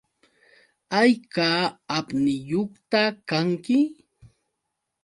¿Hayka 0.93 1.47
apniyuqta 1.97 3.01
kanki? 3.29 3.77